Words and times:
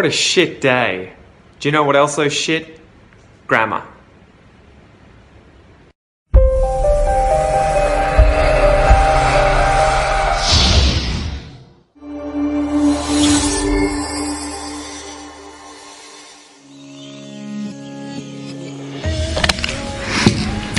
What 0.00 0.06
a 0.06 0.10
shit 0.10 0.62
day. 0.62 1.12
Do 1.58 1.68
you 1.68 1.72
know 1.72 1.84
what 1.84 1.94
else 1.94 2.16
though 2.16 2.30
shit? 2.30 2.80
Grammar. 3.46 3.82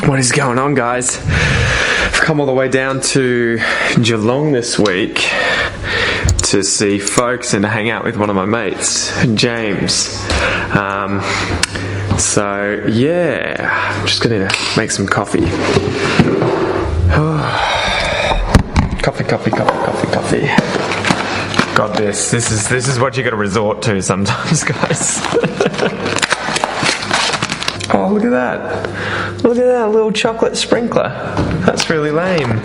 What 0.07 0.17
is 0.17 0.31
going 0.31 0.57
on, 0.57 0.73
guys? 0.73 1.19
I've 1.19 2.21
come 2.21 2.39
all 2.39 2.47
the 2.47 2.53
way 2.53 2.69
down 2.69 3.01
to 3.01 3.59
Geelong 4.01 4.51
this 4.51 4.79
week 4.79 5.29
to 6.51 6.63
see 6.65 6.99
folks 6.99 7.53
and 7.53 7.63
to 7.63 7.69
hang 7.69 7.89
out 7.89 8.03
with 8.03 8.17
one 8.17 8.29
of 8.29 8.35
my 8.35 8.43
mates, 8.43 9.09
James. 9.35 10.21
Um, 10.75 11.21
so, 12.19 12.83
yeah, 12.89 13.95
I'm 13.97 14.05
just 14.05 14.21
gonna 14.21 14.49
make 14.75 14.91
some 14.91 15.07
coffee. 15.07 15.45
coffee, 19.01 19.23
coffee, 19.23 19.51
coffee, 19.51 19.85
coffee, 19.85 20.11
coffee. 20.11 20.47
Got 21.73 21.95
this. 21.95 22.31
This 22.31 22.51
is 22.51 22.67
this 22.67 22.89
is 22.89 22.99
what 22.99 23.15
you 23.15 23.23
got 23.23 23.29
to 23.29 23.37
resort 23.37 23.81
to 23.83 24.01
sometimes, 24.01 24.63
guys. 24.65 25.19
oh, 27.93 28.09
look 28.11 28.25
at 28.25 28.31
that! 28.31 29.41
Look 29.45 29.57
at 29.57 29.63
that 29.63 29.89
little 29.89 30.11
chocolate 30.11 30.57
sprinkler. 30.57 31.07
That's 31.65 31.89
really 31.89 32.11
lame. 32.11 32.59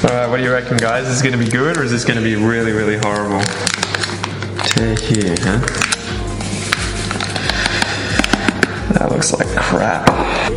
What 0.00 0.36
do 0.36 0.42
you 0.42 0.52
reckon, 0.52 0.76
guys? 0.76 1.08
Is 1.08 1.20
this 1.20 1.22
going 1.22 1.38
to 1.38 1.44
be 1.44 1.50
good 1.50 1.76
or 1.76 1.82
is 1.82 1.90
this 1.90 2.04
going 2.04 2.18
to 2.18 2.22
be 2.22 2.36
really, 2.36 2.72
really 2.72 2.96
horrible? 2.98 3.40
Take 4.64 4.98
here, 5.00 5.34
huh? 5.40 5.58
That 8.94 9.08
looks 9.10 9.32
like 9.32 9.48
crap. 9.56 10.06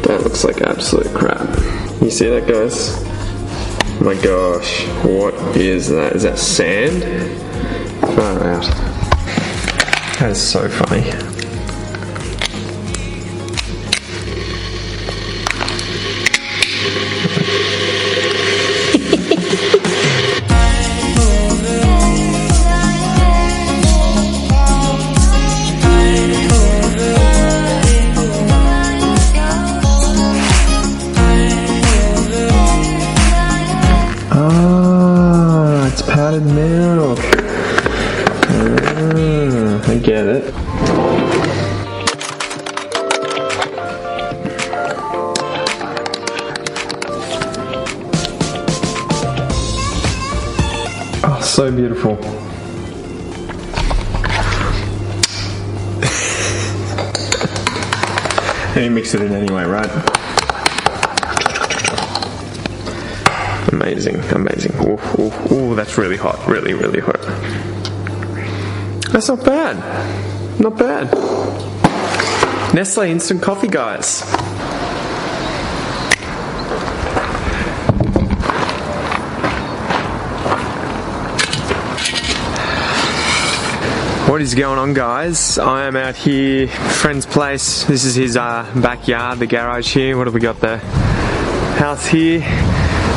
That 0.03 0.22
looks 0.23 0.44
like 0.44 0.62
absolute 0.62 1.12
crap. 1.16 1.47
You 2.02 2.12
see 2.12 2.30
that, 2.30 2.47
guys? 2.47 3.03
My 4.02 4.14
gosh, 4.22 4.86
what 5.03 5.34
is 5.58 5.89
that? 5.89 6.14
Is 6.16 6.23
that 6.23 6.38
sand? 6.38 7.03
Far 8.16 8.44
out. 8.44 8.66
That 10.19 10.30
is 10.31 10.42
so 10.42 10.69
funny. 10.69 11.31
It's 36.34 36.46
milk. 36.46 37.20
Ah, 38.48 39.92
I 39.92 39.98
get 39.98 40.26
it. 40.28 40.54
Oh, 51.24 51.42
so 51.44 51.69
beautiful. 51.69 52.18
and 58.74 58.86
you 58.86 58.92
mix 58.92 59.13
it 59.13 59.22
in 59.22 59.34
anyway, 59.34 59.66
right? 59.66 60.21
Amazing, 63.81 64.19
amazing. 64.36 64.75
Ooh, 64.86 65.00
ooh, 65.19 65.53
ooh, 65.53 65.75
that's 65.75 65.97
really 65.97 66.16
hot. 66.16 66.47
Really, 66.47 66.75
really 66.75 67.00
hot. 67.00 67.19
That's 69.12 69.28
not 69.28 69.44
bad. 69.44 70.59
Not 70.59 70.78
bad. 70.78 71.12
Nestle 72.75 73.06
instant 73.06 73.42
coffee, 73.42 73.68
guys. 73.68 74.22
What 84.30 84.44
is 84.44 84.53
going 84.53 84.78
on, 84.78 84.94
guys? 84.94 85.58
I 85.58 85.88
am 85.88 85.96
out 85.96 86.16
here, 86.16 86.68
friend's 86.68 87.25
place. 87.25 87.86
This 87.86 88.06
is 88.06 88.13
his 88.13 88.38
uh, 88.38 88.72
backyard, 88.75 89.40
the 89.40 89.48
garage 89.48 89.92
here. 89.92 90.18
What 90.18 90.28
have 90.28 90.36
we 90.36 90.40
got 90.40 90.59
there? 90.59 90.78
House 91.78 92.06
here 92.06 92.42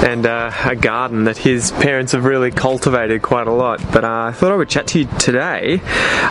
and 0.03 0.27
uh, 0.27 0.51
a 0.65 0.77
garden 0.77 1.25
that 1.25 1.39
his 1.39 1.73
parents 1.73 2.13
have 2.13 2.25
really 2.25 2.51
cultivated 2.51 3.23
quite 3.23 3.47
a 3.47 3.53
lot. 3.53 3.81
But 3.93 4.05
uh, 4.05 4.25
I 4.25 4.33
thought 4.33 4.53
I 4.53 4.57
would 4.57 4.69
chat 4.69 4.87
to 4.89 5.01
you 5.01 5.05
today 5.19 5.81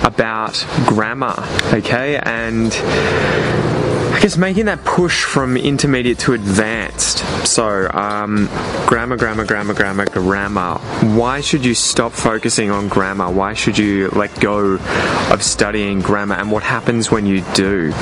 about 0.04 0.66
grammar, 0.86 1.36
okay? 1.74 2.18
And 2.18 2.72
Guess 4.24 4.38
making 4.38 4.68
that 4.68 4.86
push 4.86 5.26
from 5.26 5.58
intermediate 5.58 6.18
to 6.20 6.32
advanced. 6.32 7.18
So, 7.46 7.92
um, 7.92 8.48
grammar, 8.88 9.18
grammar, 9.18 9.44
grammar, 9.44 9.74
grammar, 9.74 10.06
grammar. 10.06 10.76
Why 11.18 11.42
should 11.42 11.66
you 11.66 11.74
stop 11.74 12.14
focusing 12.14 12.72
on 12.72 12.88
grammar? 12.88 13.30
Why 13.30 13.54
should 13.54 13.78
you 13.78 14.08
let 14.12 14.34
go 14.40 14.80
of 15.30 15.44
studying 15.44 16.00
grammar? 16.00 16.36
And 16.36 16.54
what 16.54 16.64
happens 16.64 17.12
when 17.12 17.26
you 17.26 17.42
do? 17.54 17.94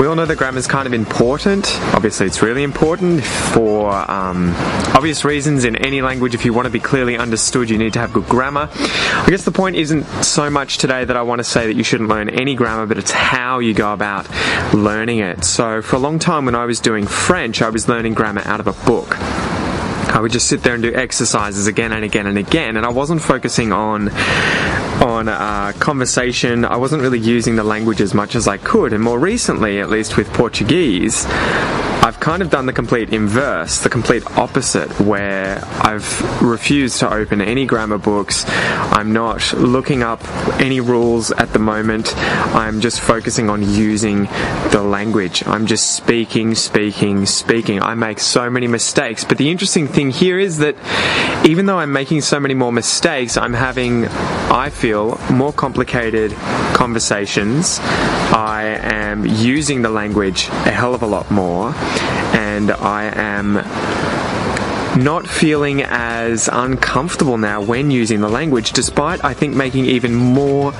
We 0.00 0.06
all 0.06 0.14
know 0.14 0.24
that 0.24 0.38
grammar 0.38 0.56
is 0.56 0.66
kind 0.66 0.86
of 0.86 0.94
important. 0.94 1.78
Obviously, 1.94 2.26
it's 2.26 2.40
really 2.40 2.62
important 2.62 3.22
for 3.22 3.92
um, 4.10 4.54
obvious 4.94 5.26
reasons 5.26 5.66
in 5.66 5.76
any 5.76 6.00
language. 6.00 6.34
If 6.34 6.46
you 6.46 6.54
want 6.54 6.66
to 6.66 6.72
be 6.72 6.80
clearly 6.80 7.18
understood, 7.18 7.68
you 7.68 7.76
need 7.76 7.92
to 7.92 7.98
have 7.98 8.14
good 8.14 8.26
grammar. 8.30 8.70
I 8.72 9.26
guess 9.28 9.44
the 9.44 9.52
point 9.52 9.76
isn't 9.76 10.04
so 10.24 10.48
much 10.48 10.78
today 10.78 11.04
that 11.04 11.18
I 11.18 11.22
want 11.22 11.40
to 11.40 11.44
say 11.44 11.66
that 11.66 11.76
you 11.76 11.84
shouldn't 11.84 12.08
learn 12.08 12.30
any 12.30 12.54
grammar, 12.54 12.86
but 12.86 12.96
it's 12.96 13.10
how 13.10 13.58
you 13.58 13.74
go 13.74 13.92
about 13.92 14.26
learning 14.72 15.18
it. 15.18 15.49
So, 15.50 15.82
for 15.82 15.96
a 15.96 15.98
long 15.98 16.20
time 16.20 16.44
when 16.44 16.54
I 16.54 16.64
was 16.64 16.78
doing 16.78 17.08
French, 17.08 17.60
I 17.60 17.70
was 17.70 17.88
learning 17.88 18.14
grammar 18.14 18.42
out 18.44 18.60
of 18.60 18.68
a 18.68 18.72
book. 18.86 19.18
I 19.18 20.20
would 20.20 20.30
just 20.30 20.46
sit 20.46 20.62
there 20.62 20.74
and 20.74 20.82
do 20.82 20.94
exercises 20.94 21.66
again 21.66 21.92
and 21.92 22.04
again 22.04 22.28
and 22.28 22.38
again, 22.38 22.76
and 22.76 22.86
I 22.86 22.90
wasn't 22.90 23.20
focusing 23.20 23.72
on 23.72 24.10
on 25.02 25.28
uh, 25.28 25.72
conversation. 25.80 26.64
I 26.64 26.76
wasn't 26.76 27.02
really 27.02 27.18
using 27.18 27.56
the 27.56 27.64
language 27.64 28.00
as 28.00 28.14
much 28.14 28.36
as 28.36 28.46
I 28.46 28.58
could, 28.58 28.92
and 28.92 29.02
more 29.02 29.18
recently, 29.18 29.80
at 29.80 29.90
least 29.90 30.16
with 30.16 30.32
Portuguese, 30.32 31.26
I've 32.02 32.18
kind 32.18 32.40
of 32.40 32.48
done 32.48 32.64
the 32.64 32.72
complete 32.72 33.12
inverse, 33.12 33.78
the 33.78 33.90
complete 33.90 34.24
opposite, 34.38 34.88
where 35.00 35.62
I've 35.82 36.42
refused 36.42 37.00
to 37.00 37.12
open 37.12 37.42
any 37.42 37.66
grammar 37.66 37.98
books. 37.98 38.44
I'm 38.48 39.12
not 39.12 39.52
looking 39.52 40.02
up 40.02 40.26
any 40.58 40.80
rules 40.80 41.30
at 41.30 41.52
the 41.52 41.58
moment. 41.58 42.16
I'm 42.16 42.80
just 42.80 43.02
focusing 43.02 43.50
on 43.50 43.62
using 43.62 44.24
the 44.72 44.82
language. 44.82 45.46
I'm 45.46 45.66
just 45.66 45.94
speaking, 45.94 46.54
speaking, 46.54 47.26
speaking. 47.26 47.82
I 47.82 47.94
make 47.94 48.18
so 48.18 48.48
many 48.48 48.66
mistakes, 48.66 49.24
but 49.24 49.36
the 49.36 49.50
interesting 49.50 49.86
thing 49.86 50.10
here 50.10 50.38
is 50.38 50.56
that 50.58 50.76
even 51.46 51.66
though 51.66 51.78
I'm 51.78 51.92
making 51.92 52.22
so 52.22 52.40
many 52.40 52.54
more 52.54 52.72
mistakes, 52.72 53.36
I'm 53.36 53.54
having, 53.54 54.06
I 54.06 54.70
feel, 54.70 55.20
more 55.30 55.52
complicated 55.52 56.32
conversations. 56.72 57.78
I 58.70 59.10
am 59.10 59.26
using 59.26 59.82
the 59.82 59.88
language 59.88 60.48
a 60.48 60.70
hell 60.70 60.94
of 60.94 61.02
a 61.02 61.06
lot 61.06 61.28
more, 61.30 61.72
and 62.34 62.70
I 62.70 63.04
am 63.14 63.54
not 65.02 65.26
feeling 65.26 65.82
as 65.82 66.48
uncomfortable 66.52 67.36
now 67.36 67.60
when 67.60 67.90
using 67.90 68.20
the 68.20 68.28
language, 68.28 68.72
despite 68.72 69.24
I 69.24 69.34
think 69.34 69.56
making 69.56 69.86
even 69.86 70.14
more 70.14 70.72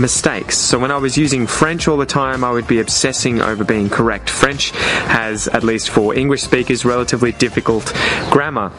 mistakes. 0.00 0.58
So 0.58 0.78
when 0.78 0.90
I 0.90 0.96
was 0.96 1.16
using 1.16 1.46
French 1.46 1.86
all 1.86 1.96
the 1.96 2.06
time, 2.06 2.42
I 2.42 2.50
would 2.50 2.66
be 2.66 2.80
obsessing 2.80 3.40
over 3.40 3.62
being 3.62 3.88
correct. 3.88 4.28
French 4.28 4.70
has, 5.06 5.46
at 5.48 5.62
least 5.62 5.90
for 5.90 6.14
English 6.14 6.42
speakers, 6.42 6.84
relatively 6.84 7.32
difficult 7.32 7.92
grammar. 8.30 8.72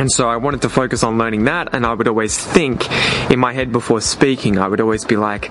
And 0.00 0.10
so 0.10 0.30
I 0.30 0.38
wanted 0.38 0.62
to 0.62 0.70
focus 0.70 1.02
on 1.02 1.18
learning 1.18 1.44
that, 1.44 1.74
and 1.74 1.84
I 1.84 1.92
would 1.92 2.08
always 2.08 2.34
think 2.38 2.90
in 3.30 3.38
my 3.38 3.52
head 3.52 3.70
before 3.70 4.00
speaking. 4.00 4.56
I 4.56 4.66
would 4.66 4.80
always 4.80 5.04
be 5.04 5.16
like, 5.16 5.50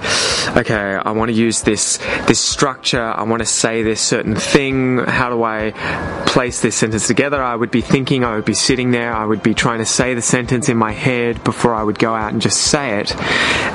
okay, 0.57 0.95
I 0.95 1.11
want 1.11 1.29
to 1.29 1.37
use 1.37 1.61
this 1.61 1.99
this 2.25 2.39
structure. 2.39 2.99
I 2.99 3.21
want 3.23 3.41
to 3.41 3.45
say 3.45 3.83
this 3.83 4.01
certain 4.01 4.35
thing. 4.35 4.97
How 5.05 5.29
do 5.29 5.43
I 5.43 5.73
place 6.25 6.61
this 6.61 6.75
sentence 6.75 7.05
together? 7.05 7.39
I 7.43 7.55
would 7.55 7.69
be 7.69 7.81
thinking. 7.81 8.23
I 8.23 8.37
would 8.37 8.45
be 8.45 8.55
sitting 8.55 8.89
there. 8.89 9.13
I 9.13 9.23
would 9.23 9.43
be 9.43 9.53
trying 9.53 9.79
to 9.79 9.85
say 9.85 10.15
the 10.15 10.21
sentence 10.23 10.67
in 10.67 10.77
my 10.77 10.93
head 10.93 11.43
before 11.43 11.75
I 11.75 11.83
would 11.83 11.99
go 11.99 12.15
out 12.15 12.33
and 12.33 12.41
just 12.41 12.59
say 12.59 13.01
it, 13.01 13.15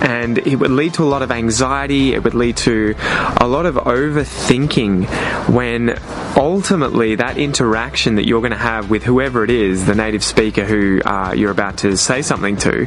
and 0.03 0.38
it 0.38 0.56
would 0.56 0.73
lead 0.73 0.94
to 0.94 1.05
a 1.05 1.11
lot 1.15 1.23
of 1.23 1.31
anxiety. 1.31 2.15
It 2.15 2.25
would 2.25 2.35
lead 2.35 2.56
to 2.69 2.97
a 3.41 3.47
lot 3.47 3.67
of 3.67 3.77
overthinking 3.77 5.06
when 5.55 5.97
ultimately 6.37 7.15
that 7.15 7.38
interaction 7.38 8.17
that 8.17 8.27
you're 8.27 8.41
going 8.41 8.50
to 8.50 8.56
have 8.56 8.91
with 8.91 9.05
whoever 9.05 9.44
it 9.44 9.50
is, 9.50 9.87
the 9.87 9.94
native 9.94 10.25
speaker 10.25 10.64
who 10.65 11.01
uh, 11.05 11.33
you're 11.37 11.51
about 11.51 11.79
to 11.79 11.97
say 11.97 12.23
something 12.23 12.57
to, 12.59 12.87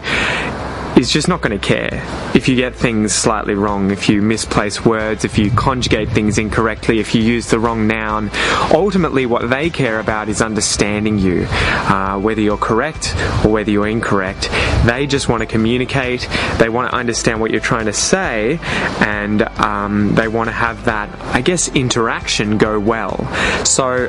is 0.98 1.12
just 1.12 1.28
not 1.28 1.42
going 1.42 1.58
to 1.58 1.64
care 1.64 2.04
if 2.36 2.48
you 2.48 2.56
get 2.56 2.74
things 2.74 3.14
slightly 3.14 3.54
wrong, 3.54 3.92
if 3.92 4.10
you 4.10 4.22
misplace 4.22 4.84
words, 4.84 5.24
if 5.24 5.38
you 5.38 5.52
conjugate 5.52 6.10
things 6.10 6.38
incorrectly, 6.38 7.00
if 7.00 7.14
you 7.14 7.22
use 7.22 7.48
the 7.48 7.60
wrong 7.60 7.88
noun. 7.88 8.30
Ultimately, 8.72 9.26
what 9.26 9.50
they 9.50 9.70
care 9.70 10.00
about 10.00 10.30
is 10.30 10.42
understanding 10.42 11.20
you, 11.20 11.46
uh, 11.50 12.20
whether 12.20 12.42
you're 12.42 12.58
correct 12.58 13.16
or 13.46 13.52
whether 13.52 13.70
you're 13.70 13.88
incorrect. 13.88 14.50
They 14.86 15.08
just 15.08 15.30
want 15.30 15.42
to 15.42 15.46
communicate, 15.48 16.28
they 16.58 16.70
want 16.70 16.92
to 16.92 16.98
understand 16.98 17.42
what 17.42 17.52
you're 17.52 17.60
trying 17.60 17.86
to 17.86 17.94
say, 17.94 18.60
and 19.00 19.42
um, 19.60 20.16
they 20.16 20.28
want 20.28 20.48
to 20.48 20.54
have 20.54 20.86
that, 20.86 21.10
I 21.34 21.42
guess, 21.42 21.70
interaction 21.70 22.58
go 22.58 22.80
well. 22.80 23.18
So 23.66 24.08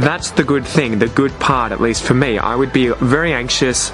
that's 0.00 0.30
the 0.32 0.44
good 0.44 0.66
thing, 0.66 0.98
the 0.98 1.08
good 1.08 1.38
part, 1.40 1.72
at 1.72 1.80
least 1.80 2.02
for 2.02 2.14
me. 2.14 2.38
I 2.38 2.54
would 2.54 2.72
be 2.72 2.88
very 2.88 3.32
anxious 3.32 3.90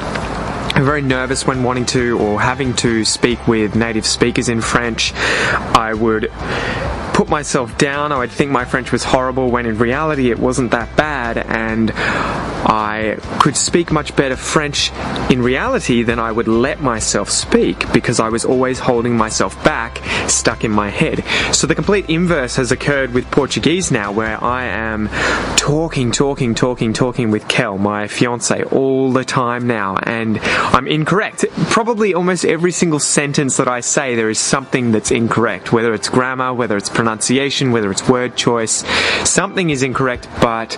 very 0.84 1.02
nervous 1.02 1.46
when 1.46 1.62
wanting 1.62 1.86
to 1.86 2.18
or 2.18 2.40
having 2.40 2.74
to 2.74 3.04
speak 3.04 3.46
with 3.48 3.74
native 3.74 4.04
speakers 4.04 4.48
in 4.48 4.60
French. 4.60 5.12
I 5.14 5.94
would 5.94 6.30
put 7.14 7.28
myself 7.28 7.78
down. 7.78 8.12
I 8.12 8.18
would 8.18 8.30
think 8.30 8.50
my 8.50 8.64
French 8.64 8.92
was 8.92 9.02
horrible 9.02 9.50
when 9.50 9.64
in 9.64 9.78
reality 9.78 10.30
it 10.30 10.38
wasn't 10.38 10.72
that 10.72 10.94
bad, 10.96 11.38
and 11.38 11.90
I 12.66 13.18
could 13.38 13.56
speak 13.56 13.92
much 13.92 14.16
better 14.16 14.34
French 14.34 14.90
in 15.30 15.40
reality 15.40 16.02
than 16.02 16.18
I 16.18 16.32
would 16.32 16.48
let 16.48 16.80
myself 16.80 17.30
speak 17.30 17.90
because 17.92 18.18
I 18.18 18.28
was 18.28 18.44
always 18.44 18.80
holding 18.80 19.16
myself 19.16 19.62
back, 19.62 19.98
stuck 20.28 20.64
in 20.64 20.72
my 20.72 20.90
head. 20.90 21.24
So 21.54 21.68
the 21.68 21.76
complete 21.76 22.10
inverse 22.10 22.56
has 22.56 22.72
occurred 22.72 23.14
with 23.14 23.30
Portuguese 23.30 23.92
now, 23.92 24.10
where 24.10 24.42
I 24.42 24.64
am 24.64 25.08
talking, 25.56 26.10
talking, 26.10 26.56
talking, 26.56 26.92
talking 26.92 27.30
with 27.30 27.46
Kel, 27.46 27.78
my 27.78 28.08
fiance, 28.08 28.64
all 28.64 29.12
the 29.12 29.24
time 29.24 29.68
now, 29.68 29.96
and 30.02 30.38
I'm 30.40 30.88
incorrect. 30.88 31.44
Probably 31.70 32.14
almost 32.14 32.44
every 32.44 32.72
single 32.72 32.98
sentence 32.98 33.56
that 33.58 33.68
I 33.68 33.80
say, 33.80 34.16
there 34.16 34.30
is 34.30 34.40
something 34.40 34.90
that's 34.90 35.12
incorrect, 35.12 35.72
whether 35.72 35.94
it's 35.94 36.08
grammar, 36.08 36.52
whether 36.52 36.76
it's 36.76 36.90
pronunciation, 36.90 37.70
whether 37.70 37.92
it's 37.92 38.08
word 38.08 38.36
choice. 38.36 38.84
Something 39.28 39.70
is 39.70 39.84
incorrect, 39.84 40.28
but 40.40 40.76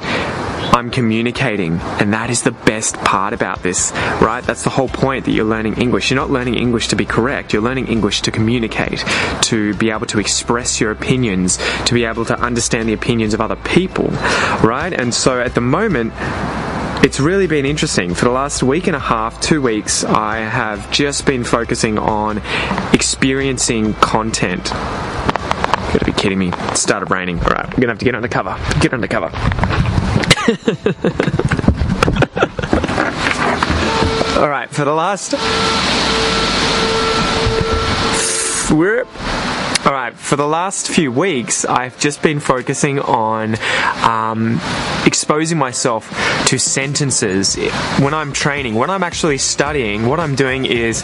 I'm 0.79 0.91
communicating, 0.91 1.81
and 1.99 2.13
that 2.13 2.31
is 2.31 2.43
the 2.43 2.53
best 2.53 2.95
part 2.99 3.33
about 3.33 3.65
this, 3.65 3.91
right? 4.23 4.45
That's 4.45 4.63
the 4.63 4.71
whole 4.71 4.89
point 4.89 5.25
that 5.25 5.33
you're 5.33 5.45
learning 5.45 5.79
English. 5.79 6.09
You're 6.09 6.21
not 6.21 6.31
learning 6.31 6.55
English 6.55 6.87
to 6.89 6.97
be 6.97 7.05
correct, 7.05 7.53
you're 7.53 7.63
learning 7.63 7.89
English 7.89 8.23
to 8.23 8.31
communicate, 8.31 9.05
to 9.43 9.75
be 9.75 9.91
able 9.91 10.07
to 10.07 10.21
express 10.21 10.81
your 10.81 10.93
opinions, 10.93 11.59
to 11.87 11.95
be 11.95 12.05
able 12.05 12.25
to 12.27 12.39
understand 12.39 12.89
the 12.89 12.93
opinions 12.93 13.35
of 13.35 13.41
other 13.41 13.57
people, 13.57 14.07
right? 14.63 14.93
And 14.93 15.13
so 15.13 15.41
at 15.41 15.57
the 15.57 15.61
moment, 15.61 16.13
it's 17.05 17.19
really 17.19 17.49
been 17.49 17.67
interesting. 17.67 18.15
For 18.15 18.27
the 18.27 18.31
last 18.31 18.63
week 18.63 18.87
and 18.87 18.95
a 18.95 19.01
half, 19.01 19.41
two 19.41 19.61
weeks, 19.61 20.05
I 20.05 20.37
have 20.37 20.93
just 20.93 21.27
been 21.27 21.43
focusing 21.43 21.99
on 21.99 22.41
experiencing 22.93 23.95
content. 23.95 24.69
You 24.69 25.95
gotta 25.95 26.05
be 26.05 26.13
kidding 26.13 26.39
me. 26.39 26.51
It 26.53 26.77
started 26.77 27.11
raining. 27.11 27.41
Alright, 27.41 27.65
I'm 27.65 27.81
gonna 27.81 27.89
have 27.89 27.99
to 27.99 28.05
get 28.05 28.15
under 28.15 28.29
cover. 28.29 28.57
Get 28.79 28.95
under 28.95 29.88
cover. 30.57 31.29
Alright, 34.39 34.71
for 34.71 34.85
the 34.85 34.95
last. 34.95 35.35
All 39.89 39.95
right, 39.95 40.13
for 40.15 40.37
the 40.37 40.47
last 40.47 40.89
few 40.89 41.11
weeks, 41.11 41.65
I've 41.65 41.99
just 41.99 42.21
been 42.21 42.41
focusing 42.41 42.99
on 42.99 43.57
um, 44.05 44.61
exposing 45.07 45.57
myself 45.57 46.11
to 46.49 46.59
sentences 46.59 47.57
when 47.99 48.13
I'm 48.13 48.35
training. 48.35 48.75
When 48.75 48.91
I'm 48.91 49.03
actually 49.03 49.39
studying, 49.39 50.05
what 50.05 50.21
I'm 50.21 50.35
doing 50.35 50.67
is 50.67 51.03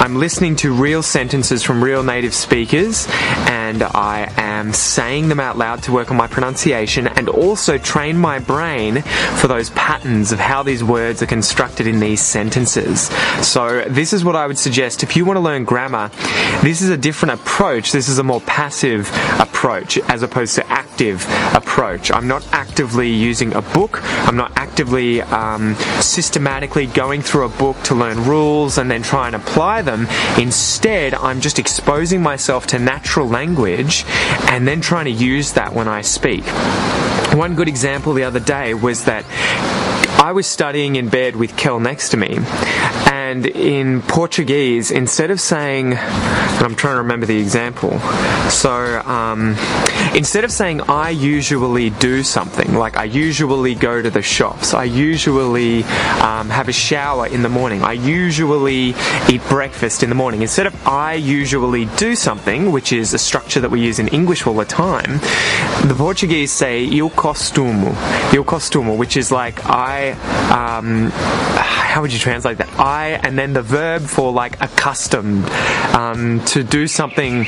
I'm 0.00 0.16
listening 0.16 0.56
to 0.56 0.74
real 0.74 1.02
sentences 1.02 1.62
from 1.62 1.82
real 1.82 2.02
native 2.02 2.34
speakers 2.34 3.06
and 3.48 3.65
I 3.74 4.32
am 4.36 4.72
saying 4.72 5.28
them 5.28 5.40
out 5.40 5.58
loud 5.58 5.82
to 5.84 5.92
work 5.92 6.10
on 6.10 6.16
my 6.16 6.26
pronunciation 6.26 7.06
and 7.08 7.28
also 7.28 7.78
train 7.78 8.16
my 8.16 8.38
brain 8.38 9.02
for 9.40 9.48
those 9.48 9.70
patterns 9.70 10.32
of 10.32 10.38
how 10.38 10.62
these 10.62 10.84
words 10.84 11.22
are 11.22 11.26
constructed 11.26 11.86
in 11.86 11.98
these 11.98 12.20
sentences. 12.20 13.08
So, 13.46 13.84
this 13.88 14.12
is 14.12 14.24
what 14.24 14.36
I 14.36 14.46
would 14.46 14.58
suggest. 14.58 15.02
If 15.02 15.16
you 15.16 15.24
want 15.24 15.36
to 15.36 15.40
learn 15.40 15.64
grammar, 15.64 16.10
this 16.62 16.80
is 16.80 16.90
a 16.90 16.96
different 16.96 17.40
approach. 17.40 17.92
This 17.92 18.08
is 18.08 18.18
a 18.18 18.22
more 18.22 18.40
passive 18.42 19.10
approach 19.40 19.98
as 20.08 20.22
opposed 20.22 20.54
to 20.56 20.66
active 20.68 21.26
approach. 21.54 22.10
I'm 22.10 22.28
not 22.28 22.46
actively 22.52 23.10
using 23.10 23.52
a 23.54 23.62
book. 23.62 24.02
I'm 24.26 24.36
not 24.36 24.56
um, 24.80 25.74
systematically 26.00 26.86
going 26.86 27.22
through 27.22 27.44
a 27.44 27.48
book 27.48 27.80
to 27.84 27.94
learn 27.94 28.24
rules 28.24 28.78
and 28.78 28.90
then 28.90 29.02
try 29.02 29.26
and 29.26 29.36
apply 29.36 29.82
them. 29.82 30.06
Instead, 30.38 31.14
I'm 31.14 31.40
just 31.40 31.58
exposing 31.58 32.22
myself 32.22 32.66
to 32.68 32.78
natural 32.78 33.28
language 33.28 34.04
and 34.50 34.66
then 34.66 34.80
trying 34.80 35.06
to 35.06 35.10
use 35.10 35.52
that 35.52 35.72
when 35.72 35.88
I 35.88 36.02
speak. 36.02 36.44
One 37.34 37.54
good 37.54 37.68
example 37.68 38.14
the 38.14 38.24
other 38.24 38.40
day 38.40 38.74
was 38.74 39.04
that 39.04 39.24
I 40.18 40.32
was 40.32 40.46
studying 40.46 40.96
in 40.96 41.08
bed 41.08 41.36
with 41.36 41.56
Kel 41.56 41.78
next 41.78 42.08
to 42.10 42.16
me, 42.16 42.38
and 43.12 43.46
in 43.46 44.02
Portuguese, 44.02 44.90
instead 44.90 45.30
of 45.30 45.40
saying, 45.40 45.94
I'm 46.64 46.74
trying 46.74 46.94
to 46.94 47.02
remember 47.02 47.26
the 47.26 47.38
example, 47.38 47.98
so 48.50 49.00
um, 49.04 49.56
instead 50.14 50.44
of 50.44 50.50
saying 50.50 50.80
I 50.82 51.10
usually 51.10 51.90
do 51.90 52.22
something, 52.22 52.74
like 52.74 52.96
I 52.96 53.04
usually 53.04 53.74
go 53.74 54.00
to 54.02 54.10
the 54.10 54.22
shops, 54.22 54.74
I 54.74 54.84
usually 54.84 55.84
um, 56.22 56.48
have 56.50 56.68
a 56.68 56.72
shower 56.72 57.26
in 57.26 57.42
the 57.42 57.48
morning, 57.48 57.82
I 57.82 57.92
usually 57.92 58.94
eat 59.28 59.42
breakfast 59.48 60.02
in 60.02 60.08
the 60.08 60.14
morning, 60.14 60.42
instead 60.42 60.66
of 60.66 60.86
I 60.86 61.14
usually 61.14 61.86
do 61.96 62.14
something, 62.14 62.72
which 62.72 62.92
is 62.92 63.14
a 63.14 63.18
structure 63.18 63.60
that 63.60 63.70
we 63.70 63.80
use 63.80 63.98
in 63.98 64.08
English 64.08 64.46
all 64.46 64.54
the 64.54 64.64
time, 64.64 65.18
the 65.86 65.94
Portuguese 65.96 66.52
say 66.52 66.84
eu 66.84 67.10
costumo, 67.10 67.94
eu 68.32 68.44
costumo, 68.44 68.96
which 68.96 69.16
is 69.16 69.30
like 69.30 69.64
I 69.66 70.12
um, 70.50 71.10
how 71.10 72.02
would 72.02 72.12
you 72.12 72.18
translate 72.18 72.58
that? 72.58 72.68
I 72.78 73.20
and 73.22 73.38
then 73.38 73.52
the 73.52 73.62
verb 73.62 74.02
for 74.02 74.32
like 74.32 74.60
accustomed 74.60 75.44
um, 75.94 76.40
to 76.46 76.62
do 76.62 76.86
something. 76.86 77.44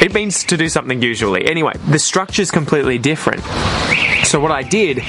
It 0.00 0.12
means 0.12 0.44
to 0.44 0.56
do 0.56 0.68
something 0.68 1.02
usually. 1.02 1.46
Anyway, 1.46 1.72
the 1.88 1.98
structure 1.98 2.42
is 2.42 2.50
completely 2.50 2.98
different. 2.98 3.42
So 4.24 4.40
what 4.40 4.50
I 4.50 4.62
did 4.62 5.02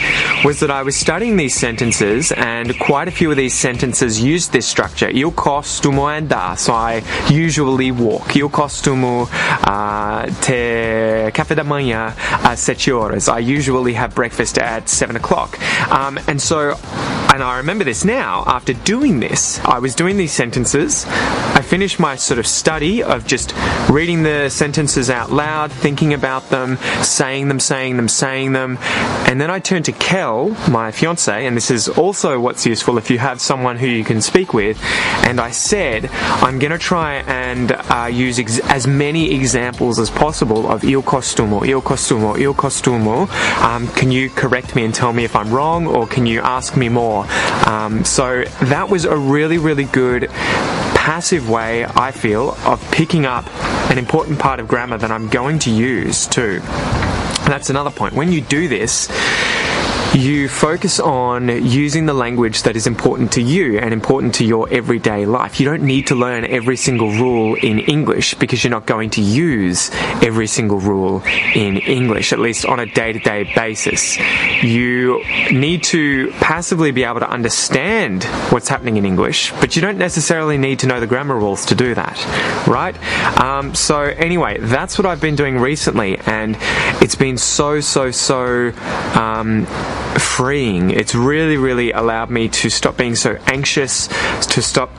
was 0.44 0.60
that 0.60 0.70
I 0.70 0.84
was 0.84 0.96
studying 0.96 1.38
these 1.38 1.56
sentences, 1.56 2.32
and 2.34 2.78
quite 2.80 3.08
a 3.08 3.12
few 3.12 3.32
of 3.32 3.38
these 3.38 3.54
sentences 3.54 4.22
used 4.22 4.52
this 4.52 4.68
structure. 4.68 5.10
Eu 5.10 5.32
costumo 5.32 6.06
andar, 6.06 6.60
so 6.60 6.74
I 6.74 7.02
usually 7.30 7.92
walk. 7.92 8.36
Eu 8.36 8.50
costumo 8.50 9.30
uh, 9.64 10.26
ter 10.42 11.32
café 11.32 11.56
da 11.56 11.64
manhã 11.64 12.14
às 12.44 12.60
sete 12.60 12.92
horas. 12.92 13.28
I 13.30 13.40
usually 13.40 13.94
have 13.94 14.14
breakfast 14.14 14.60
at 14.60 14.90
seven 14.90 15.16
o'clock. 15.16 15.58
Um, 15.90 16.20
and 16.28 16.40
so, 16.40 16.78
and 17.36 17.44
I 17.44 17.58
remember 17.58 17.84
this 17.84 18.06
now. 18.06 18.46
After 18.48 18.72
doing 18.72 19.20
this, 19.20 19.60
I 19.66 19.80
was 19.80 19.94
doing 19.94 20.16
these 20.16 20.32
sentences. 20.32 21.04
I 21.06 21.62
finished 21.62 22.00
my 22.00 22.16
sort 22.16 22.40
of 22.40 22.48
study 22.48 23.04
of 23.04 23.28
just 23.28 23.54
reading 23.90 24.24
the 24.24 24.48
sentences 24.48 25.10
out 25.10 25.34
loud, 25.34 25.70
thinking 25.70 26.14
about 26.14 26.48
them, 26.50 26.78
saying 27.04 27.50
them, 27.50 27.60
saying 27.60 27.98
them, 27.98 28.08
saying 28.08 28.54
them 28.54 28.78
and 29.36 29.42
then 29.42 29.50
I 29.50 29.60
turned 29.60 29.86
to 29.86 29.92
Kel, 29.92 30.56
my 30.70 30.92
fiance, 30.92 31.46
and 31.46 31.58
this 31.58 31.72
is 31.72 31.90
also 31.90 32.40
what's 32.40 32.66
useful 32.66 32.98
if 32.98 33.10
you 33.10 33.18
have 33.18 33.42
someone 33.42 33.76
who 33.76 33.88
you 33.88 34.04
can 34.04 34.22
speak 34.22 34.54
with. 34.54 34.80
And 35.28 35.42
I 35.42 35.50
said, 35.50 36.10
I'm 36.12 36.60
going 36.60 36.72
to 36.72 36.78
try 36.78 37.16
and 37.16 37.45
uh, 37.72 38.10
use 38.12 38.40
ex- 38.40 38.60
as 38.70 38.88
many 38.88 39.34
examples 39.34 40.00
as 40.00 40.10
possible 40.10 40.68
of 40.70 40.84
il 40.84 41.02
costumo, 41.02 41.64
il 41.64 41.82
costumo, 41.82 42.36
il 42.38 42.54
costumo. 42.54 43.28
Um, 43.62 43.88
can 43.90 44.12
you 44.12 44.30
correct 44.30 44.76
me 44.76 44.84
and 44.84 44.94
tell 44.94 45.14
me 45.14 45.24
if 45.24 45.36
I'm 45.36 45.52
wrong, 45.54 45.88
or 45.88 46.08
can 46.08 46.26
you 46.26 46.42
ask 46.42 46.76
me 46.76 46.90
more? 46.90 47.26
Um, 47.68 48.04
so 48.04 48.44
that 48.62 48.90
was 48.90 49.06
a 49.06 49.18
really, 49.18 49.58
really 49.58 49.86
good 49.86 50.30
passive 50.96 51.50
way, 51.50 51.86
I 51.86 52.12
feel, 52.12 52.58
of 52.66 52.82
picking 52.92 53.26
up 53.26 53.46
an 53.92 53.98
important 53.98 54.40
part 54.40 54.60
of 54.60 54.68
grammar 54.68 54.98
that 54.98 55.12
I'm 55.12 55.30
going 55.30 55.60
to 55.60 55.72
use 55.72 56.26
too. 56.28 56.62
That's 57.46 57.70
another 57.70 57.92
point. 57.92 58.16
When 58.16 58.32
you 58.32 58.42
do 58.42 58.68
this, 58.68 59.08
you 60.16 60.48
focus 60.48 61.00
on 61.02 61.50
using 61.50 62.06
the 62.06 62.14
language 62.14 62.64
that 62.64 62.78
is 62.78 62.88
important 62.88 63.34
to 63.34 63.42
you 63.42 63.78
and 63.80 63.94
important 63.94 64.34
to 64.36 64.46
your 64.46 64.70
everyday 64.72 65.26
life. 65.26 65.60
You 65.60 65.66
don't 65.66 65.84
need 65.84 66.08
to 66.08 66.16
learn 66.16 66.46
every 66.46 66.78
single 66.78 67.12
rule 67.12 67.56
in 67.56 67.80
English 67.80 68.34
because 68.36 68.64
you're 68.64 68.72
not 68.72 68.86
going 68.86 69.10
to 69.12 69.22
use 69.22 69.92
every 70.24 70.48
single 70.48 70.80
rule 70.80 71.22
in 71.54 71.78
English, 71.80 72.32
at 72.32 72.40
least 72.40 72.66
on 72.66 72.80
a 72.80 72.86
day 72.86 73.12
to 73.12 73.20
day 73.20 73.52
basis. 73.56 74.18
You 74.64 75.22
need 75.52 75.84
to 75.86 76.32
passively 76.40 76.92
be 76.92 77.04
able 77.04 77.20
to 77.20 77.30
understand 77.30 78.24
what's 78.52 78.70
happening 78.70 78.96
in 78.96 79.06
English, 79.06 79.52
but 79.60 79.76
you 79.76 79.82
don't 79.82 79.98
necessarily 79.98 80.58
need 80.58 80.80
to 80.80 80.88
know 80.88 81.02
the 81.02 81.08
grammar 81.08 81.36
rules 81.36 81.66
to 81.66 81.76
do 81.76 81.94
that, 81.94 82.68
right? 82.68 82.96
Um, 83.42 83.76
so, 83.76 84.00
anyway, 84.00 84.60
that's 84.62 84.98
what 84.98 85.06
I've 85.06 85.22
been 85.22 85.36
doing 85.36 85.60
recently, 85.60 86.18
and 86.20 86.56
it's 87.02 87.16
been 87.16 87.38
so, 87.38 87.82
so, 87.82 88.12
so. 88.12 88.72
Um, 89.20 89.68
freeing. 90.20 90.92
It's 90.92 91.16
really, 91.16 91.58
really 91.58 91.92
allowed 91.92 92.30
me 92.30 92.50
to 92.50 92.70
stop 92.70 92.98
being 92.98 93.16
so 93.16 93.38
anxious, 93.48 94.08
to 94.48 94.62
stop 94.62 94.92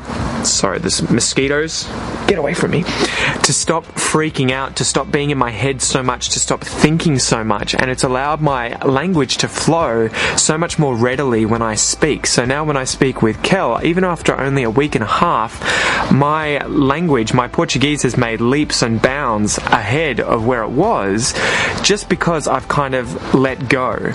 sorry, 0.47 0.79
there's 0.79 1.09
mosquitoes. 1.11 1.89
Get 2.27 2.39
away 2.39 2.55
from 2.55 2.71
me. 2.71 2.83
To 2.83 3.53
stop 3.53 3.85
freaking 3.85 4.51
out, 4.51 4.77
to 4.77 4.85
stop 4.85 5.11
being 5.11 5.31
in 5.31 5.39
my 5.39 5.51
head 5.51 5.83
so 5.83 6.03
much, 6.03 6.31
to 6.31 6.41
stop 6.41 6.63
thinking 6.63 7.19
so 7.19 7.45
much. 7.45 7.75
And 7.75 7.91
it's 7.91 8.05
allowed 8.05 8.41
my 8.41 8.77
language 8.79 9.39
to 9.39 9.49
flow 9.49 10.09
so 10.37 10.57
much 10.59 10.79
more 10.79 10.95
readily 10.95 11.45
when 11.47 11.63
I 11.63 11.75
speak. 11.75 12.27
So 12.27 12.45
now 12.45 12.65
when 12.65 12.77
I 12.77 12.85
speak 12.85 13.23
with 13.23 13.43
Kel, 13.43 13.81
even 13.85 14.05
after 14.05 14.39
only 14.39 14.63
a 14.63 14.71
week 14.71 14.95
and 14.95 15.05
a 15.05 15.09
half, 15.09 16.13
my 16.13 16.65
language, 16.67 17.33
my 17.35 17.49
Portuguese 17.49 18.03
has 18.03 18.17
made 18.17 18.41
leaps 18.41 18.83
and 18.83 19.01
bounds 19.01 19.59
ahead 19.59 20.21
of 20.21 20.47
where 20.47 20.63
it 20.63 20.71
was 20.71 21.35
just 21.83 22.09
because 22.09 22.49
I've 22.49 22.69
kind 22.69 22.95
of 22.95 23.35
let 23.35 23.69
go. 23.69 24.13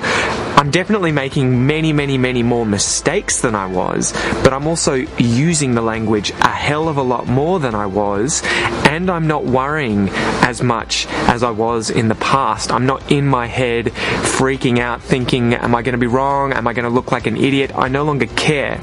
I'm 0.61 0.69
definitely 0.69 1.11
making 1.11 1.65
many, 1.65 1.91
many, 1.91 2.19
many 2.19 2.43
more 2.43 2.67
mistakes 2.67 3.41
than 3.41 3.55
I 3.55 3.65
was, 3.65 4.11
but 4.43 4.53
I'm 4.53 4.67
also 4.67 4.93
using 5.17 5.73
the 5.73 5.81
language 5.81 6.29
a 6.29 6.49
hell 6.49 6.87
of 6.87 6.97
a 6.97 7.01
lot 7.01 7.25
more 7.25 7.59
than 7.59 7.73
I 7.73 7.87
was, 7.87 8.43
and 8.87 9.09
I'm 9.09 9.25
not 9.25 9.43
worrying 9.43 10.09
as 10.43 10.61
much 10.61 11.07
as 11.07 11.41
I 11.41 11.49
was 11.49 11.89
in 11.89 12.09
the 12.09 12.15
past. 12.15 12.71
I'm 12.71 12.85
not 12.85 13.11
in 13.11 13.25
my 13.25 13.47
head 13.47 13.87
freaking 13.87 14.77
out 14.77 15.01
thinking, 15.01 15.55
am 15.55 15.73
I 15.73 15.81
going 15.81 15.93
to 15.93 15.97
be 15.97 16.05
wrong? 16.05 16.53
Am 16.53 16.67
I 16.67 16.73
going 16.73 16.85
to 16.85 16.91
look 16.91 17.11
like 17.11 17.25
an 17.25 17.37
idiot? 17.37 17.71
I 17.73 17.87
no 17.87 18.03
longer 18.03 18.27
care. 18.27 18.79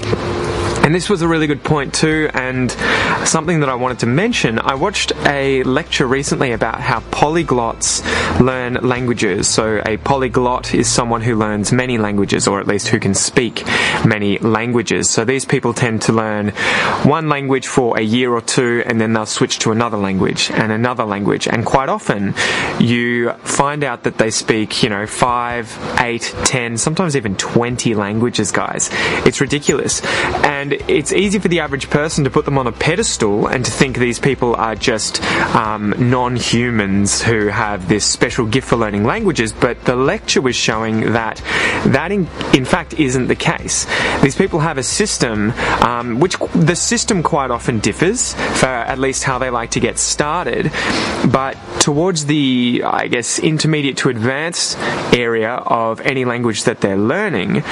And 0.88 0.94
this 0.94 1.10
was 1.10 1.20
a 1.20 1.28
really 1.28 1.46
good 1.46 1.62
point 1.62 1.92
too, 1.92 2.30
and 2.32 2.70
something 3.28 3.60
that 3.60 3.68
I 3.68 3.74
wanted 3.74 3.98
to 3.98 4.06
mention. 4.06 4.58
I 4.58 4.74
watched 4.74 5.12
a 5.26 5.62
lecture 5.64 6.06
recently 6.06 6.52
about 6.52 6.80
how 6.80 7.00
polyglots 7.00 8.02
learn 8.40 8.72
languages. 8.76 9.48
So 9.48 9.82
a 9.84 9.98
polyglot 9.98 10.72
is 10.74 10.90
someone 10.90 11.20
who 11.20 11.36
learns 11.36 11.72
many 11.72 11.98
languages, 11.98 12.48
or 12.48 12.58
at 12.58 12.66
least 12.66 12.88
who 12.88 12.98
can 12.98 13.12
speak 13.12 13.66
many 14.06 14.38
languages. 14.38 15.10
So 15.10 15.26
these 15.26 15.44
people 15.44 15.74
tend 15.74 16.00
to 16.02 16.14
learn 16.14 16.52
one 17.04 17.28
language 17.28 17.66
for 17.66 17.98
a 17.98 18.02
year 18.02 18.32
or 18.32 18.40
two, 18.40 18.82
and 18.86 18.98
then 18.98 19.12
they'll 19.12 19.26
switch 19.26 19.58
to 19.58 19.72
another 19.72 19.98
language 19.98 20.50
and 20.52 20.72
another 20.72 21.04
language. 21.04 21.46
And 21.46 21.66
quite 21.66 21.90
often, 21.90 22.32
you 22.80 23.32
find 23.44 23.84
out 23.84 24.04
that 24.04 24.16
they 24.16 24.30
speak, 24.30 24.82
you 24.82 24.88
know, 24.88 25.06
five, 25.06 25.70
eight, 26.00 26.34
ten, 26.46 26.78
sometimes 26.78 27.14
even 27.14 27.36
20 27.36 27.94
languages, 27.94 28.52
guys. 28.52 28.88
It's 29.26 29.42
ridiculous. 29.42 30.00
And 30.44 30.77
it's 30.86 31.12
easy 31.12 31.38
for 31.38 31.48
the 31.48 31.60
average 31.60 31.90
person 31.90 32.24
to 32.24 32.30
put 32.30 32.44
them 32.44 32.58
on 32.58 32.66
a 32.66 32.72
pedestal 32.72 33.46
and 33.46 33.64
to 33.64 33.70
think 33.70 33.96
these 33.96 34.18
people 34.18 34.54
are 34.54 34.74
just 34.74 35.22
um, 35.54 35.94
non 35.98 36.36
humans 36.36 37.22
who 37.22 37.48
have 37.48 37.88
this 37.88 38.04
special 38.04 38.46
gift 38.46 38.68
for 38.68 38.76
learning 38.76 39.04
languages, 39.04 39.52
but 39.52 39.84
the 39.84 39.96
lecture 39.96 40.40
was 40.40 40.56
showing 40.56 41.12
that 41.12 41.36
that 41.86 42.12
in, 42.12 42.28
in 42.54 42.64
fact 42.64 42.94
isn't 42.94 43.26
the 43.26 43.34
case. 43.34 43.86
These 44.22 44.36
people 44.36 44.60
have 44.60 44.78
a 44.78 44.82
system, 44.82 45.50
um, 45.82 46.20
which 46.20 46.36
the 46.54 46.76
system 46.76 47.22
quite 47.22 47.50
often 47.50 47.78
differs 47.80 48.34
for 48.34 48.66
at 48.66 48.98
least 48.98 49.24
how 49.24 49.38
they 49.38 49.50
like 49.50 49.70
to 49.72 49.80
get 49.80 49.98
started, 49.98 50.70
but 51.30 51.56
towards 51.80 52.26
the, 52.26 52.82
I 52.84 53.08
guess, 53.08 53.38
intermediate 53.38 53.96
to 53.98 54.10
advanced 54.10 54.78
area 55.14 55.54
of 55.54 56.00
any 56.00 56.24
language 56.24 56.64
that 56.64 56.80
they're 56.80 56.98
learning, 56.98 57.62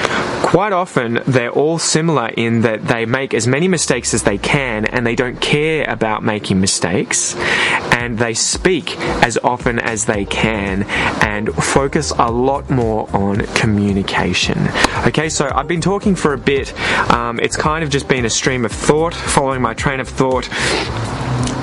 quite 0.41 0.73
often 0.73 1.21
they're 1.27 1.51
all 1.51 1.77
similar 1.77 2.27
in 2.29 2.61
that 2.61 2.87
they 2.87 2.96
make 3.05 3.33
as 3.33 3.47
many 3.47 3.67
mistakes 3.67 4.13
as 4.13 4.23
they 4.23 4.37
can 4.37 4.85
and 4.85 5.05
they 5.05 5.15
don't 5.15 5.39
care 5.39 5.89
about 5.89 6.23
making 6.23 6.59
mistakes 6.59 7.35
and 7.93 8.17
they 8.17 8.33
speak 8.33 8.97
as 9.23 9.37
often 9.43 9.79
as 9.79 10.05
they 10.05 10.25
can 10.25 10.83
and 11.23 11.53
focus 11.53 12.11
a 12.17 12.31
lot 12.31 12.69
more 12.69 13.09
on 13.15 13.45
communication. 13.47 14.67
Okay, 15.05 15.29
so 15.29 15.49
I've 15.53 15.67
been 15.67 15.81
talking 15.81 16.15
for 16.15 16.33
a 16.33 16.37
bit. 16.37 16.73
Um, 17.11 17.39
it's 17.39 17.55
kind 17.57 17.83
of 17.83 17.89
just 17.89 18.07
been 18.07 18.25
a 18.25 18.29
stream 18.29 18.65
of 18.65 18.71
thought, 18.71 19.13
following 19.13 19.61
my 19.61 19.73
train 19.73 19.99
of 19.99 20.07
thought. 20.07 20.49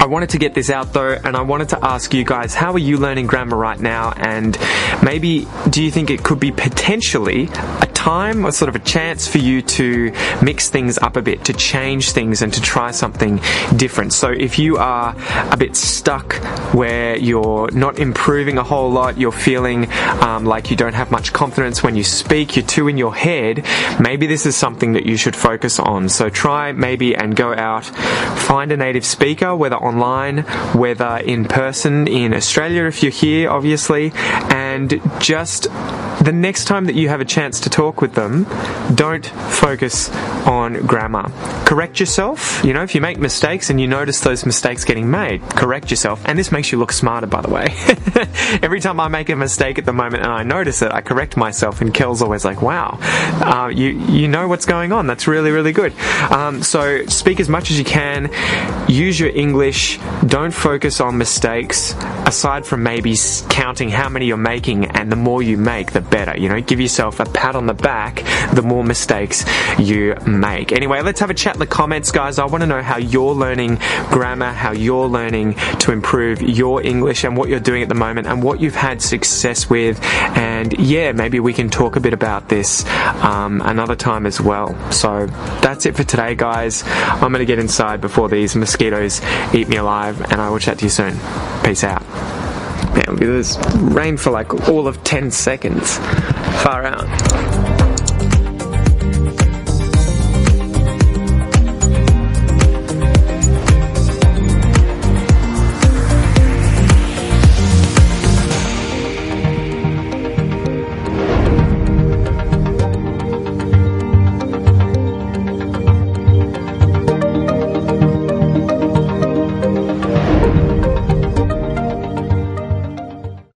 I 0.05 0.07
wanted 0.07 0.31
to 0.31 0.39
get 0.39 0.55
this 0.55 0.71
out 0.71 0.93
though, 0.93 1.13
and 1.13 1.37
I 1.37 1.43
wanted 1.43 1.71
to 1.71 1.85
ask 1.85 2.13
you 2.13 2.25
guys, 2.25 2.55
how 2.55 2.73
are 2.73 2.79
you 2.79 2.99
learning 2.99 3.27
grammar 3.27 3.57
right 3.57 3.79
now? 3.79 4.13
And 4.17 4.59
maybe 5.03 5.47
do 5.71 5.83
you 5.83 5.91
think 5.91 6.11
it 6.11 6.23
could 6.23 6.41
be 6.41 6.51
potentially 6.51 7.45
a 7.81 7.89
time 8.05 8.45
or 8.45 8.53
sort 8.53 8.69
of 8.69 8.77
a 8.77 8.85
chance 8.85 9.27
for 9.27 9.39
you 9.39 9.63
to 9.63 10.13
mix 10.43 10.69
things 10.69 10.99
up 10.99 11.17
a 11.17 11.23
bit, 11.23 11.43
to 11.43 11.55
change 11.55 12.13
things 12.13 12.43
and 12.43 12.53
to 12.53 12.61
try 12.61 12.91
something 12.91 13.41
different? 13.77 14.13
So 14.13 14.31
if 14.31 14.59
you 14.59 14.77
are 14.77 15.17
a 15.51 15.57
bit 15.57 15.75
stuck 15.75 16.35
where 16.75 17.17
you're 17.17 17.71
not 17.71 17.99
improving 17.99 18.59
a 18.59 18.63
whole 18.63 18.91
lot, 18.91 19.17
you're 19.17 19.33
feeling 19.33 19.91
um, 20.21 20.45
like 20.45 20.71
you 20.71 20.77
don't 20.77 20.93
have 20.93 21.11
much 21.11 21.33
confidence 21.33 21.83
when 21.83 21.97
you 21.97 22.05
speak, 22.05 22.57
you're 22.57 22.67
too 22.67 22.89
in 22.89 22.99
your 22.99 23.15
head, 23.15 23.65
maybe 23.99 24.27
this 24.27 24.45
is 24.45 24.55
something 24.55 24.93
that 24.93 25.07
you 25.07 25.17
should 25.17 25.35
focus 25.35 25.79
on. 25.79 26.11
So 26.11 26.29
try 26.29 26.73
maybe 26.73 27.17
and 27.17 27.35
go 27.35 27.55
out, 27.55 27.87
find 27.87 28.71
a 28.71 28.77
native 28.77 29.07
speaker, 29.07 29.57
whether 29.57 29.77
online, 29.77 30.39
whether 30.75 31.17
in 31.25 31.47
person 31.47 32.07
in 32.07 32.35
Australia 32.35 32.85
if 32.85 33.03
you're 33.03 33.13
here, 33.13 33.49
obviously, 33.49 34.13
and 34.51 35.01
just 35.21 35.69
the 36.25 36.33
next 36.33 36.65
time 36.65 36.85
that 36.87 36.95
you 36.95 37.09
have 37.09 37.21
a 37.21 37.25
chance 37.25 37.61
to 37.61 37.71
talk 37.95 38.01
with 38.01 38.15
them, 38.15 38.45
don't 38.95 39.27
focus 39.27 40.11
on 40.47 40.87
grammar. 40.87 41.31
Correct 41.65 42.01
yourself. 42.01 42.63
You 42.65 42.73
know, 42.73 42.83
if 42.83 42.95
you 42.95 43.01
make 43.01 43.19
mistakes 43.19 43.71
and 43.71 43.81
you 43.81 43.87
notice 43.87 44.21
those 44.21 44.45
mistakes 44.45 44.85
getting 44.85 45.11
made, 45.11 45.41
correct 45.51 45.91
yourself. 45.91 46.23
And 46.27 46.39
this 46.39 46.53
makes 46.53 46.73
you 46.73 46.79
look 46.79 46.93
smarter, 46.93 47.27
by 47.27 47.41
the 47.41 47.51
way. 47.51 47.69
Every 48.63 48.81
time 48.81 49.01
I 49.01 49.09
make 49.09 49.31
a 49.31 49.37
mistake 49.37 49.79
at 49.79 49.85
the 49.85 49.93
moment 49.93 50.23
and 50.23 50.33
I 50.33 50.43
notice 50.43 50.83
it, 50.83 50.93
I 50.93 51.01
correct 51.01 51.37
myself. 51.37 51.81
And 51.81 51.95
Kel's 51.95 52.21
always 52.21 52.45
like, 52.45 52.61
"Wow, 52.63 52.99
uh, 53.41 53.69
you 53.69 53.89
you 53.89 54.29
know 54.29 54.49
what's 54.49 54.67
going 54.67 54.93
on. 54.93 55.07
That's 55.07 55.27
really 55.27 55.51
really 55.51 55.73
good." 55.73 55.93
Um, 56.31 56.63
so 56.63 57.07
speak 57.07 57.41
as 57.41 57.49
much 57.49 57.71
as 57.71 57.79
you 57.79 57.85
can. 57.85 58.31
Use 58.89 59.19
your 59.19 59.31
English. 59.31 59.99
Don't 60.27 60.53
focus 60.53 61.01
on 61.01 61.17
mistakes. 61.17 61.95
Aside 62.27 62.67
from 62.67 62.83
maybe 62.83 63.15
counting 63.49 63.89
how 63.91 64.09
many 64.09 64.27
you're 64.27 64.37
making, 64.37 64.87
and 64.87 65.11
the 65.11 65.17
more 65.17 65.43
you 65.43 65.57
make, 65.57 65.93
the 65.93 66.01
better. 66.01 66.39
You 66.39 66.49
know, 66.49 66.61
give 66.61 66.81
yourself 66.81 67.21
a 67.21 67.25
pat 67.25 67.57
on 67.57 67.67
the 67.67 67.75
back 67.85 68.25
the 68.55 68.63
more 68.63 68.83
mistakes 68.83 69.45
you 69.79 70.17
make. 70.27 70.73
Anyway, 70.73 71.03
let's 71.03 71.21
have 71.21 71.31
a 71.31 71.35
chat 71.35 71.55
in 71.55 71.61
the 71.61 71.67
comments, 71.67 72.11
guys. 72.11 72.39
I 72.39 72.47
want 72.47 72.63
to 72.63 72.67
know 72.67 72.83
how 72.83 72.97
you're 72.97 73.35
learning 73.35 73.79
grammar, 74.11 74.53
how 74.53 74.73
you're 74.73 75.07
learning 75.07 75.55
to 75.81 75.93
improve 75.93 76.41
your 76.41 76.83
English 76.83 77.25
and 77.25 77.37
what 77.37 77.49
you're 77.49 77.61
doing 77.61 77.83
at 77.83 77.89
the 77.89 77.95
moment 77.95 78.27
and 78.27 78.43
what 78.43 78.61
you've 78.61 78.75
had 78.75 79.03
success 79.03 79.69
with. 79.69 80.03
And 80.03 80.73
yeah, 80.79 81.13
maybe 81.13 81.39
we 81.41 81.53
can 81.53 81.69
talk 81.69 81.97
a 81.97 82.01
bit 82.01 82.15
about 82.15 82.49
this 82.49 82.87
um, 83.23 83.61
another 83.63 83.97
time 83.97 84.27
as 84.27 84.41
well. 84.41 84.75
So 84.91 85.27
that's 85.61 85.85
it 85.85 85.95
for 85.95 86.05
today, 86.05 86.35
guys. 86.35 86.83
I'm 86.87 87.33
going 87.33 87.41
to 87.41 87.45
get 87.45 87.59
inside 87.59 88.01
before 88.01 88.29
these 88.29 88.57
mosquitoes 88.57 89.21
eat 89.53 89.69
me 89.69 89.77
alive, 89.77 90.21
and 90.33 90.41
I 90.41 90.49
will 90.49 90.59
chat 90.59 90.79
to 90.79 90.85
you 90.85 90.91
soon. 90.91 91.15
Peace 91.63 91.85
out. 91.85 92.03
Man, 92.95 93.05
look 93.09 93.23
at 93.23 93.27
this. 93.27 93.59
Rain 93.77 94.17
for 94.17 94.31
like 94.31 94.69
all 94.69 94.87
of 94.87 95.03
10 95.05 95.31
seconds. 95.31 95.99
Far 96.63 96.85
out. 96.85 97.54